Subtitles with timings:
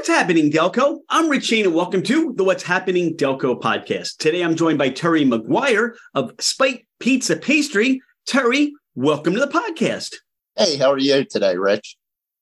[0.00, 1.00] What's happening, Delco?
[1.10, 4.16] I'm Rich Shane, and welcome to the What's Happening Delco podcast.
[4.16, 8.00] Today, I'm joined by Terry Maguire of Spite Pizza Pastry.
[8.26, 10.14] Terry, welcome to the podcast.
[10.56, 11.98] Hey, how are you today, Rich?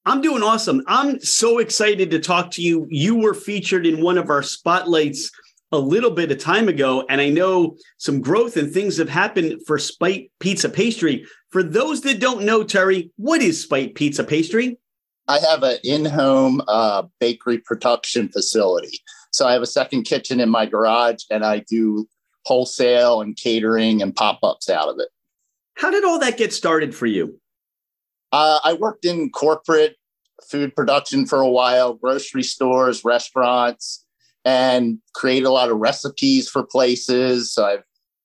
[0.07, 0.85] I'm doing awesome.
[0.87, 2.87] I'm so excited to talk to you.
[2.91, 5.29] You were featured in one of our spotlights
[5.73, 9.63] a little bit of time ago, and I know some growth and things have happened
[9.67, 11.27] for Spite Pizza Pastry.
[11.51, 14.79] For those that don't know, Terry, what is Spite Pizza Pastry?
[15.29, 19.01] I have an in-home uh, bakery production facility.
[19.31, 22.09] So I have a second kitchen in my garage, and I do
[22.47, 25.09] wholesale and catering and pop-ups out of it.
[25.77, 27.39] How did all that get started for you?
[28.33, 29.97] Uh, I worked in corporate
[30.49, 34.05] food production for a while, grocery stores, restaurants,
[34.45, 37.53] and create a lot of recipes for places.
[37.53, 37.85] So I've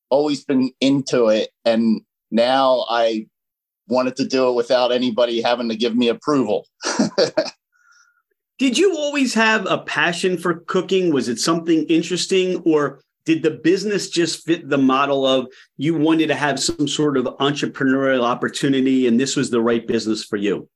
[0.10, 1.50] always been into it.
[1.66, 2.02] And
[2.32, 3.28] now I
[3.94, 6.68] wanted to do it without anybody having to give me approval.
[8.60, 11.14] did you always have a passion for cooking?
[11.14, 16.28] Was it something interesting or did the business just fit the model of you wanted
[16.28, 20.68] to have some sort of entrepreneurial opportunity and this was the right business for you?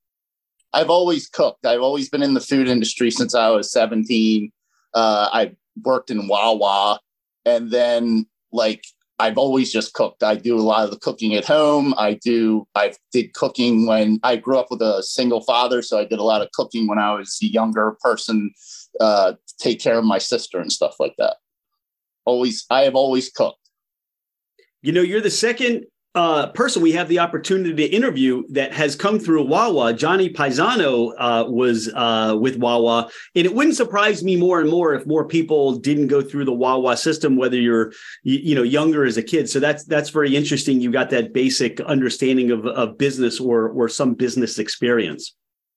[0.73, 1.65] I've always cooked.
[1.65, 4.51] I've always been in the food industry since I was 17.
[4.93, 6.99] Uh, I worked in Wawa
[7.45, 8.83] and then like
[9.19, 10.21] I've always just cooked.
[10.21, 11.93] I do a lot of the cooking at home.
[11.97, 15.81] I do, I did cooking when I grew up with a single father.
[15.81, 18.51] So I did a lot of cooking when I was a younger person,
[18.99, 21.37] uh, take care of my sister and stuff like that.
[22.25, 23.57] Always, I have always cooked.
[24.83, 25.85] You know, you're the second
[26.17, 29.93] uh, person we have the opportunity to interview that has come through Wawa.
[29.93, 34.95] Johnny Paisano uh, was uh, with Wawa, and it wouldn't surprise me more and more
[34.95, 37.91] if more people didn't go through the Wawa system, whether you're
[38.23, 39.47] you, you know younger as a kid.
[39.47, 40.81] So that's that's very interesting.
[40.81, 45.35] You got that basic understanding of, of business or or some business experience.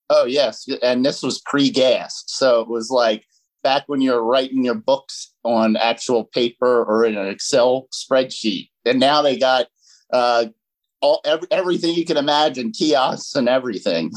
[0.08, 3.26] Oh yes, and this was pre-gas, so it was like
[3.62, 8.98] back when you're writing your books on actual paper or in an Excel spreadsheet, and
[8.98, 9.66] now they got
[10.12, 10.46] uh,
[11.00, 14.12] all every, everything you can imagine, kiosks and everything.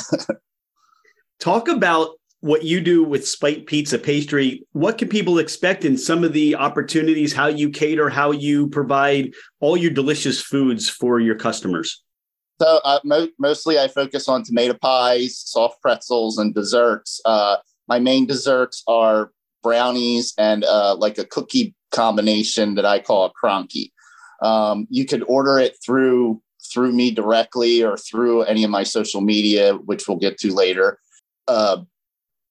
[1.40, 2.12] Talk about
[2.42, 4.66] what you do with Spite Pizza Pastry.
[4.74, 7.34] What can people expect in some of the opportunities?
[7.34, 12.04] How you cater, how you provide all your delicious foods for your customers.
[12.62, 17.22] So uh, mo- mostly, I focus on tomato pies, soft pretzels, and desserts.
[17.24, 19.32] Uh, my main desserts are
[19.64, 23.93] brownies and uh, like a cookie combination that I call a cronky.
[24.44, 29.22] Um, you could order it through through me directly or through any of my social
[29.22, 31.00] media, which we'll get to later.
[31.48, 31.82] Uh,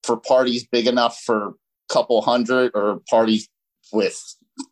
[0.03, 1.53] for parties big enough for a
[1.89, 3.49] couple hundred or parties
[3.93, 4.21] with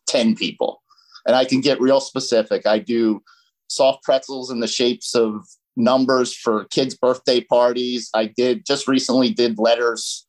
[0.07, 0.81] 10 people.
[1.25, 2.65] And I can get real specific.
[2.65, 3.23] I do
[3.67, 5.45] soft pretzels in the shapes of
[5.75, 8.09] numbers for kids' birthday parties.
[8.13, 10.25] I did just recently did letters.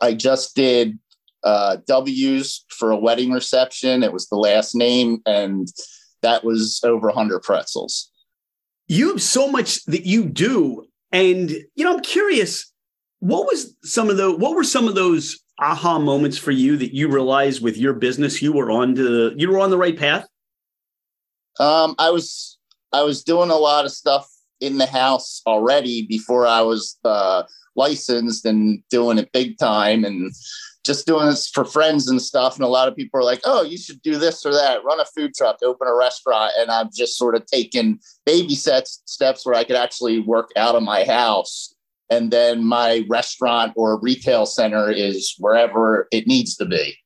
[0.00, 0.98] I just did
[1.42, 4.02] uh, W's for a wedding reception.
[4.02, 5.20] It was the last name.
[5.26, 5.68] And
[6.22, 8.10] that was over 100 pretzels.
[8.88, 10.86] You have so much that you do.
[11.12, 12.72] And, you know, I'm curious,
[13.20, 16.94] what was some of the, what were some of those aha moments for you that
[16.94, 20.26] you realized with your business you were on to, you were on the right path?
[21.58, 22.58] Um, I was,
[22.92, 24.28] I was doing a lot of stuff
[24.60, 27.44] in the house already before I was uh,
[27.80, 30.04] licensed and doing it big time.
[30.04, 30.32] And
[30.84, 32.56] just doing this for friends and stuff.
[32.56, 35.00] And a lot of people are like, oh, you should do this or that, run
[35.00, 36.52] a food truck, open a restaurant.
[36.58, 40.74] And I've just sort of taken baby sets, steps where I could actually work out
[40.74, 41.74] of my house.
[42.08, 46.96] And then my restaurant or retail center is wherever it needs to be.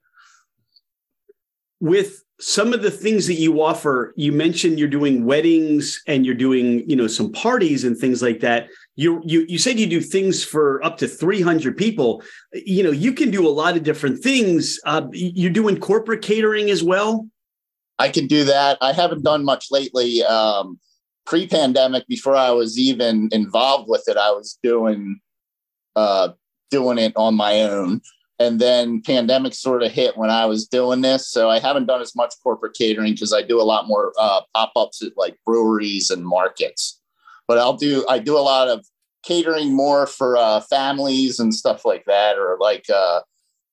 [1.81, 6.35] With some of the things that you offer, you mentioned you're doing weddings and you're
[6.35, 10.01] doing, you know, some parties and things like that you you you said you do
[10.01, 12.23] things for up to 300 people.
[12.53, 14.79] You know you can do a lot of different things.
[14.85, 17.29] Uh, you're doing corporate catering as well?
[17.99, 18.79] I can do that.
[18.81, 20.23] I haven't done much lately.
[20.25, 20.79] Um,
[21.27, 25.19] pre-pandemic before i was even involved with it i was doing
[25.97, 26.29] uh,
[26.71, 28.01] doing it on my own.
[28.41, 31.31] And then pandemic sort of hit when i was doing this.
[31.31, 34.41] So i haven't done as much corporate catering because i do a lot more uh,
[34.55, 37.01] pop-ups at like breweries and markets
[37.47, 38.85] but I'll do I do a lot of
[39.25, 43.21] catering more for uh, families and stuff like that, or like uh,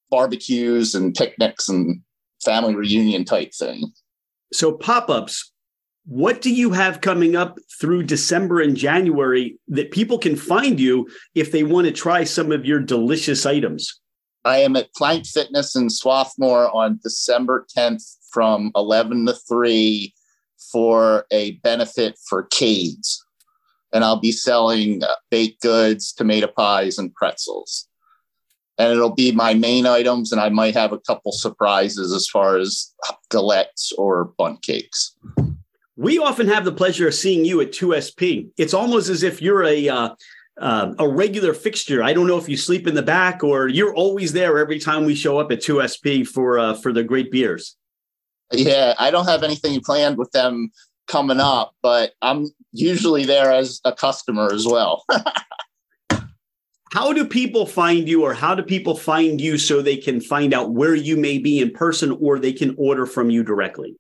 [0.10, 2.02] barbecues and picnics and
[2.44, 3.92] family reunion type thing.
[4.54, 5.52] So pop ups.
[6.06, 11.08] What do you have coming up through December and January that people can find you
[11.36, 14.00] if they want to try some of your delicious items?
[14.44, 20.12] I am at Plank Fitness in Swarthmore on December 10th from 11 to 3
[20.72, 23.24] for a benefit for CADES
[23.94, 27.88] and I'll be selling uh, baked goods, tomato pies, and pretzels.
[28.78, 32.58] and it'll be my main items, and I might have a couple surprises as far
[32.58, 32.94] as
[33.30, 35.16] galettes or bun cakes.
[35.98, 38.50] We often have the pleasure of seeing you at 2SP.
[38.58, 40.10] It's almost as if you're a uh,
[40.60, 42.04] uh, a regular fixture.
[42.04, 45.06] I don't know if you sleep in the back or you're always there every time
[45.06, 47.76] we show up at 2SP for uh, for the great beers.
[48.52, 50.72] Yeah, I don't have anything planned with them
[51.08, 55.04] coming up, but I'm usually there as a customer as well.
[56.94, 60.54] how do people find you or how do people find you so they can find
[60.54, 63.96] out where you may be in person or they can order from you directly?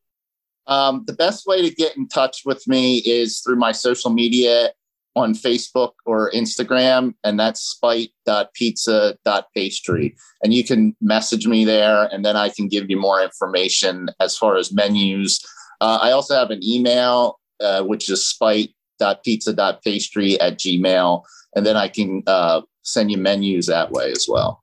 [0.68, 4.72] Um, the best way to get in touch with me is through my social media
[5.16, 10.16] on Facebook or Instagram, and that's spite.pizza.pastry.
[10.44, 14.38] And you can message me there, and then I can give you more information as
[14.38, 15.44] far as menus.
[15.82, 21.24] Uh, I also have an email, uh, which is spite.pizza.pastry at gmail,
[21.56, 24.62] and then I can uh, send you menus that way as well.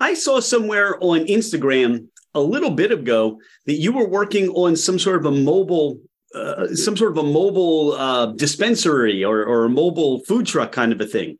[0.00, 4.98] I saw somewhere on Instagram a little bit ago that you were working on some
[4.98, 6.00] sort of a mobile
[6.34, 10.92] uh, some sort of a mobile uh, dispensary or, or a mobile food truck kind
[10.92, 11.36] of a thing.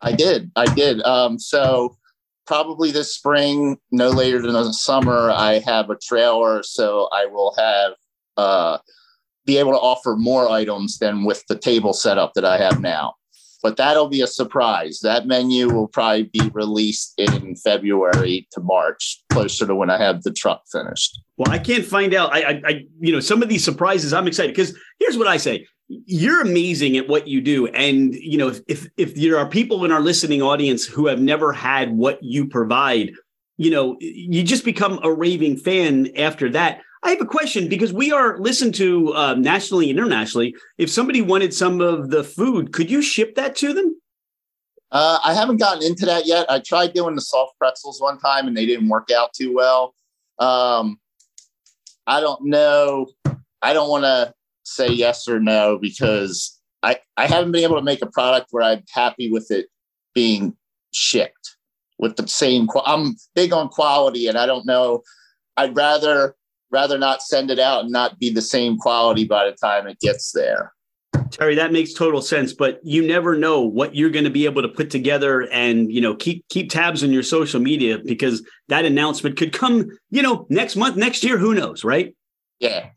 [0.00, 0.50] I did.
[0.56, 1.02] I did.
[1.02, 1.98] Um, so
[2.46, 7.54] probably this spring, no later than the summer, I have a trailer, so I will
[7.58, 7.92] have
[8.38, 8.78] uh,
[9.44, 13.14] be able to offer more items than with the table setup that I have now
[13.62, 15.00] but that'll be a surprise.
[15.02, 20.24] That menu will probably be released in February to March, closer to when I have
[20.24, 21.20] the truck finished.
[21.36, 22.34] Well, I can't find out.
[22.34, 25.36] I, I, I you know, some of these surprises, I'm excited because here's what I
[25.36, 29.48] say: you're amazing at what you do, and you know, if, if if there are
[29.48, 33.12] people in our listening audience who have never had what you provide,
[33.58, 36.80] you know, you just become a raving fan after that.
[37.04, 40.54] I have a question because we are listened to uh, nationally and internationally.
[40.78, 43.96] If somebody wanted some of the food, could you ship that to them?
[44.92, 46.48] Uh, I haven't gotten into that yet.
[46.50, 49.94] I tried doing the soft pretzels one time and they didn't work out too well.
[50.38, 51.00] Um,
[52.06, 53.08] I don't know.
[53.62, 54.32] I don't want to
[54.64, 58.62] say yes or no because I, I haven't been able to make a product where
[58.62, 59.66] I'm happy with it
[60.14, 60.56] being
[60.92, 61.56] shipped
[61.98, 62.68] with the same.
[62.84, 65.02] I'm big on quality and I don't know.
[65.56, 66.36] I'd rather
[66.72, 70.00] rather not send it out and not be the same quality by the time it
[70.00, 70.72] gets there.
[71.30, 74.62] Terry, that makes total sense, but you never know what you're going to be able
[74.62, 78.84] to put together and, you know, keep keep tabs on your social media because that
[78.84, 82.14] announcement could come, you know, next month, next year, who knows, right?
[82.60, 82.90] Yeah.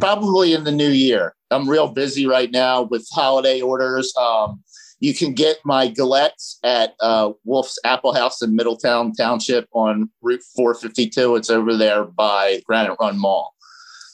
[0.00, 1.34] Probably in the new year.
[1.50, 4.14] I'm real busy right now with holiday orders.
[4.16, 4.62] Um,
[5.02, 10.44] you can get my galettes at uh, Wolf's Apple House in Middletown Township on Route
[10.54, 11.34] 452.
[11.34, 13.52] It's over there by Granite Run Mall.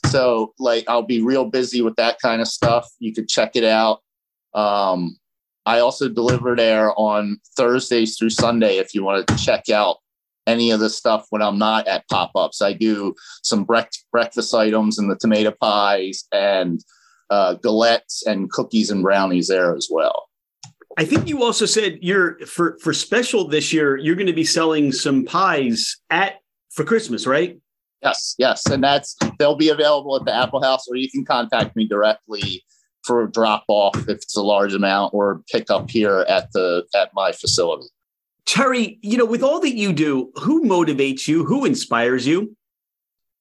[0.07, 2.89] So, like, I'll be real busy with that kind of stuff.
[2.97, 3.99] You could check it out.
[4.55, 5.19] Um,
[5.67, 9.97] I also deliver there on Thursdays through Sunday if you want to check out
[10.47, 12.63] any of the stuff when I'm not at pop ups.
[12.63, 13.13] I do
[13.43, 16.83] some breakfast items and the tomato pies and
[17.29, 20.28] uh, galettes and cookies and brownies there as well.
[20.97, 23.97] I think you also said you're for for special this year.
[23.97, 26.41] You're going to be selling some pies at
[26.71, 27.57] for Christmas, right?
[28.01, 31.75] Yes, yes, and that's they'll be available at the Apple House, or you can contact
[31.75, 32.63] me directly
[33.03, 36.85] for a drop off if it's a large amount, or pick up here at the
[36.95, 37.87] at my facility.
[38.45, 41.45] Terry, you know, with all that you do, who motivates you?
[41.45, 42.55] Who inspires you?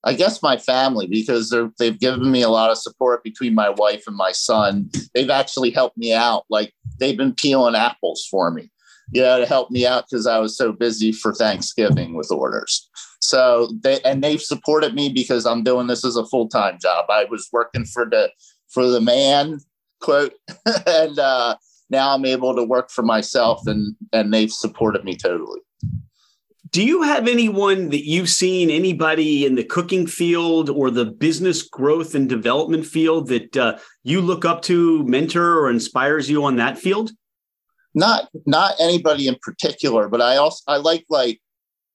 [0.05, 4.05] I guess my family because they've given me a lot of support between my wife
[4.07, 4.90] and my son.
[5.14, 6.45] They've actually helped me out.
[6.49, 8.71] Like they've been peeling apples for me,
[9.11, 12.88] you know, to help me out because I was so busy for Thanksgiving with orders.
[13.21, 17.07] So they and they've supported me because I'm doing this as a full time job.
[17.09, 18.31] I was working for the
[18.69, 19.59] for the man
[20.00, 20.35] quote,
[20.87, 21.57] and uh,
[21.90, 25.61] now I'm able to work for myself, and and they've supported me totally.
[26.71, 31.63] Do you have anyone that you've seen, anybody in the cooking field or the business
[31.63, 36.57] growth and development field that uh, you look up to, mentor, or inspires you on
[36.57, 37.13] that field?
[37.95, 41.41] Not not anybody in particular, but I also I like like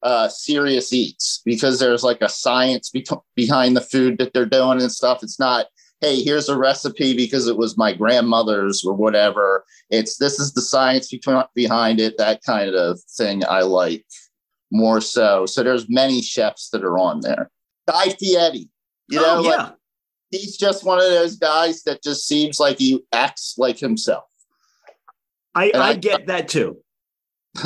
[0.02, 4.82] uh, serious eats because there's like a science be- behind the food that they're doing
[4.82, 5.24] and stuff.
[5.24, 5.68] It's not
[6.02, 9.64] hey here's a recipe because it was my grandmother's or whatever.
[9.90, 11.14] It's this is the science
[11.56, 12.18] behind it.
[12.18, 14.06] That kind of thing I like
[14.74, 15.46] more so.
[15.46, 17.50] So there's many chefs that are on there.
[17.88, 18.70] Guy Fieri,
[19.08, 19.64] you oh, know, oh, yeah.
[19.64, 19.76] like,
[20.32, 24.24] he's just one of those guys that just seems like he acts like himself.
[25.56, 26.80] I, I, I, get that too.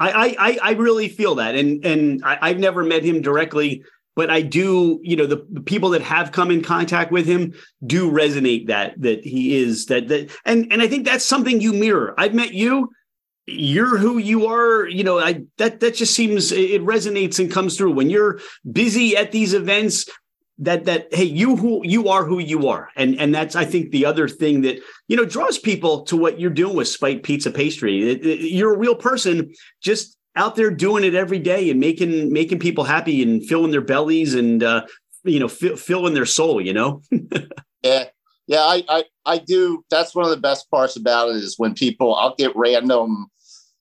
[0.00, 3.84] I, I I really feel that, and and I, I've never met him directly,
[4.16, 5.00] but I do.
[5.02, 7.52] You know, the, the people that have come in contact with him
[7.86, 11.74] do resonate that that he is that that, and and I think that's something you
[11.74, 12.14] mirror.
[12.16, 12.90] I've met you,
[13.46, 17.76] you're who you are you know i that that just seems it resonates and comes
[17.76, 17.92] through.
[17.92, 20.08] When you're busy at these events
[20.58, 22.90] that that hey you who you are who you are.
[22.96, 26.40] And and that's i think the other thing that you know draws people to what
[26.40, 28.10] you're doing with spite pizza pastry.
[28.10, 32.32] It, it, you're a real person just out there doing it every day and making
[32.32, 34.86] making people happy and filling their bellies and uh
[35.24, 37.02] you know f- filling their soul you know?
[37.82, 38.04] Yeah
[38.46, 41.74] yeah I, I i do that's one of the best parts about it is when
[41.74, 43.26] people i'll get random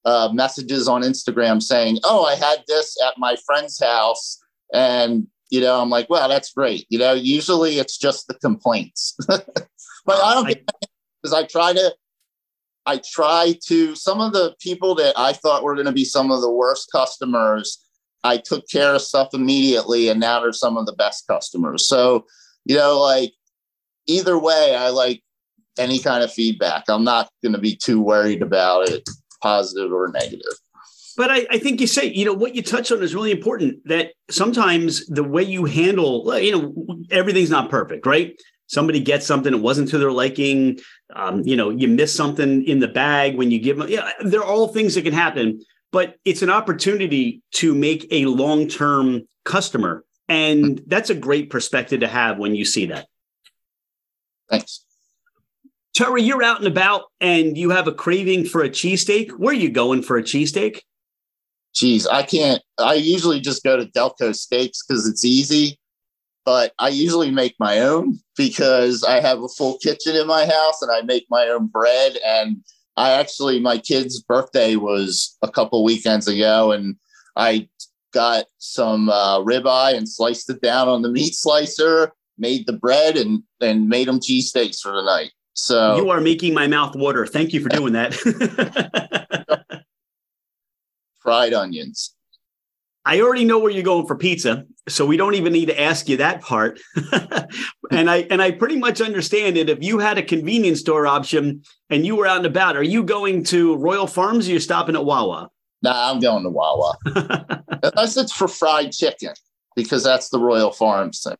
[0.06, 4.40] uh, messages on instagram saying oh i had this at my friend's house
[4.74, 6.88] and you know, I'm like, well, that's great.
[6.90, 9.70] You know, usually it's just the complaints, but
[10.08, 10.68] I don't get
[11.22, 11.94] because I try to,
[12.88, 16.32] I try to, some of the people that I thought were going to be some
[16.32, 17.86] of the worst customers,
[18.24, 21.88] I took care of stuff immediately and now they're some of the best customers.
[21.88, 22.26] So,
[22.66, 23.34] you know, like
[24.08, 25.22] either way, I like
[25.78, 26.84] any kind of feedback.
[26.88, 29.08] I'm not going to be too worried about it,
[29.42, 30.54] positive or negative.
[31.16, 33.88] But I, I, think you say, you know, what you touch on is really important
[33.88, 38.36] that sometimes the way you handle, you know, everything's not perfect, right?
[38.66, 40.80] Somebody gets something it wasn't to their liking.
[41.16, 43.90] Um, you know, you miss something in the bag when you give them.
[43.90, 48.26] Yeah, there are all things that can happen, but it's an opportunity to make a
[48.26, 50.04] long term customer.
[50.28, 53.08] And that's a great perspective to have when you see that.
[54.54, 54.86] Thanks.
[55.96, 59.32] Terry, you're out and about and you have a craving for a cheesesteak.
[59.32, 60.82] Where are you going for a cheesesteak?
[61.74, 62.62] geez, I can't.
[62.78, 65.80] I usually just go to Delco Steaks because it's easy,
[66.46, 70.82] but I usually make my own because I have a full kitchen in my house
[70.82, 72.18] and I make my own bread.
[72.26, 72.64] And
[72.96, 76.96] I actually, my kid's birthday was a couple weekends ago, and
[77.36, 77.68] I
[78.14, 83.18] got some uh, ribeye and sliced it down on the meat slicer, made the bread,
[83.18, 85.32] and and made them cheesesteaks for the night.
[85.54, 87.26] So you are making my mouth water.
[87.26, 88.14] Thank you for doing that.
[91.24, 92.14] fried onions.
[93.06, 96.08] I already know where you're going for pizza, so we don't even need to ask
[96.08, 96.80] you that part.
[97.92, 99.70] and I and I pretty much understand it.
[99.70, 103.04] If you had a convenience store option and you were out and about, are you
[103.04, 105.50] going to Royal Farms or you're stopping at Wawa?
[105.82, 106.96] Nah, I'm going to Wawa.
[107.84, 109.34] Unless it's for fried chicken,
[109.76, 111.36] because that's the Royal Farms thing.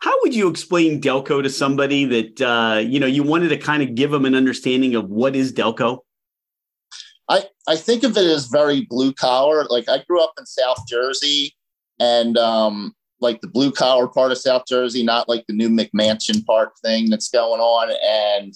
[0.00, 3.82] How would you explain Delco to somebody that uh, you know you wanted to kind
[3.82, 6.00] of give them an understanding of what is Delco?
[7.28, 9.64] I, I think of it as very blue collar.
[9.70, 11.54] Like I grew up in South Jersey
[12.00, 16.44] and um, like the blue collar part of South Jersey, not like the new McMansion
[16.44, 17.90] Park thing that's going on.
[18.02, 18.54] And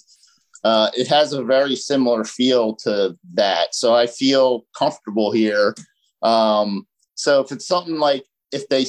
[0.65, 3.73] uh, it has a very similar feel to that.
[3.73, 5.73] So I feel comfortable here.
[6.21, 8.85] Um, so if it's something like if they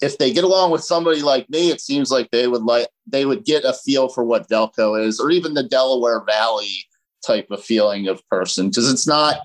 [0.00, 3.26] if they get along with somebody like me, it seems like they would like they
[3.26, 6.86] would get a feel for what Delco is, or even the Delaware Valley
[7.26, 9.38] type of feeling of person because it's not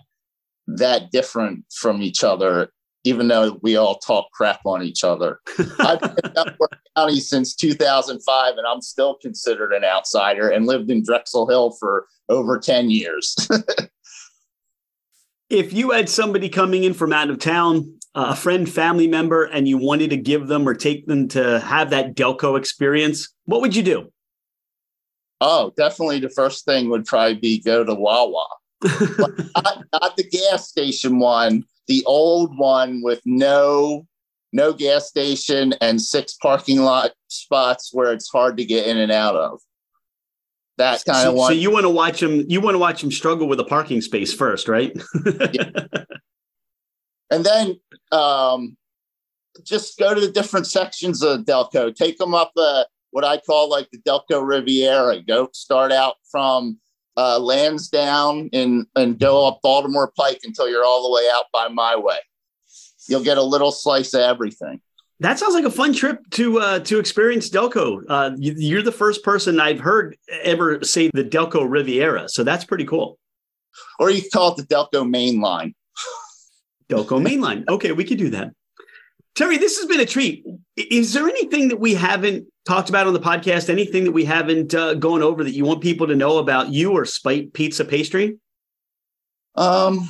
[0.68, 2.70] that different from each other,
[3.04, 5.40] even though we all talk crap on each other.
[5.80, 10.90] I've been in Delaware County since 2005, and I'm still considered an outsider and lived
[10.90, 13.36] in Drexel Hill for over 10 years.
[15.50, 19.68] if you had somebody coming in from out of town, a friend, family member, and
[19.68, 23.76] you wanted to give them or take them to have that Delco experience, what would
[23.76, 24.12] you do?
[25.42, 28.48] Oh, definitely the first thing would probably be go to Wawa.
[28.84, 34.08] not, not the gas station one, the old one with no
[34.54, 39.12] no gas station and six parking lot spots where it's hard to get in and
[39.12, 39.60] out of.
[40.78, 41.50] That kind so, of one.
[41.50, 42.46] So you want to watch them?
[42.48, 44.96] You want to watch them struggle with a parking space first, right?
[45.52, 45.70] yeah.
[47.32, 47.80] And then
[48.12, 48.78] um,
[49.64, 51.94] just go to the different sections of Delco.
[51.94, 55.22] Take them up a what I call like the Delco Riviera.
[55.22, 56.78] Go start out from
[57.18, 61.68] uh, Lansdowne and and go up Baltimore Pike until you're all the way out by
[61.68, 62.18] my way.
[63.08, 64.82] You'll get a little slice of everything.
[65.22, 68.04] That sounds like a fun trip to uh, to experience Delco.
[68.10, 72.66] Uh, you, are the first person I've heard ever say the Delco Riviera, so that's
[72.66, 73.18] pretty cool.
[73.98, 75.74] Or you call it the Delco Main Line.
[76.90, 77.68] Delco Mainline.
[77.68, 78.52] Okay, we could do that.
[79.36, 80.46] Terry, this has been a treat.
[80.78, 83.70] Is there anything that we haven't talked about on the podcast?
[83.70, 86.94] Anything that we haven't uh, gone over that you want people to know about you
[86.94, 88.38] or Spite Pizza Pastry?
[89.56, 90.08] Um,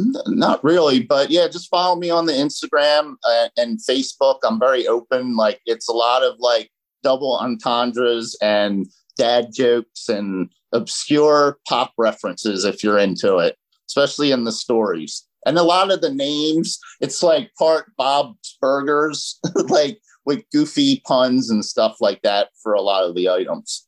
[0.00, 4.38] n- not really, but yeah, just follow me on the Instagram uh, and Facebook.
[4.44, 5.36] I'm very open.
[5.36, 6.70] Like it's a lot of like
[7.02, 8.86] double entendres and
[9.18, 15.58] dad jokes and obscure pop references if you're into it, especially in the stories and
[15.58, 21.64] a lot of the names it's like part bob's burgers like with goofy puns and
[21.64, 23.86] stuff like that for a lot of the items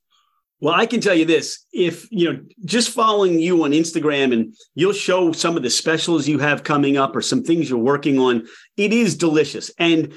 [0.60, 4.54] Well, I can tell you this if, you know, just following you on Instagram and
[4.74, 8.18] you'll show some of the specials you have coming up or some things you're working
[8.18, 8.46] on,
[8.78, 9.70] it is delicious.
[9.78, 10.14] And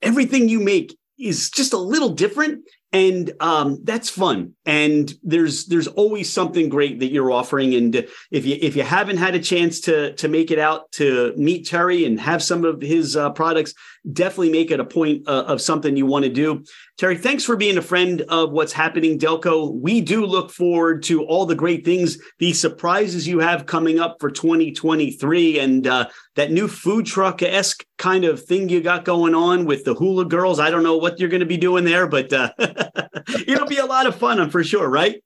[0.00, 4.52] everything you make is just a little different and um, that's fun.
[4.66, 7.74] And there's there's always something great that you're offering.
[7.74, 11.32] And if you if you haven't had a chance to to make it out to
[11.36, 13.74] meet terry and have some of his uh, products
[14.10, 16.64] definitely make it a point uh, of something you want to do.
[16.98, 19.72] Terry thanks for being a friend of what's happening delco.
[19.72, 24.16] We do look forward to all the great things the surprises you have coming up
[24.20, 29.34] for 2023 and uh, that new food truck esque kind of thing you got going
[29.34, 30.58] on with the hula girls.
[30.58, 32.52] I don't know what you're going to be doing there but uh,
[33.46, 35.22] it'll be a lot of fun I'm for sure, right?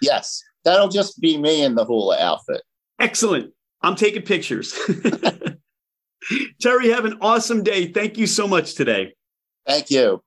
[0.00, 0.42] Yes.
[0.64, 2.62] That'll just be me in the hula outfit.
[2.98, 3.52] Excellent.
[3.82, 4.76] I'm taking pictures.
[6.60, 7.92] Terry, have an awesome day.
[7.92, 9.14] Thank you so much today.
[9.66, 10.22] Thank you.